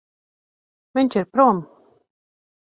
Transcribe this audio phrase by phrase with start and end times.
[0.99, 1.61] Viņš ir prom.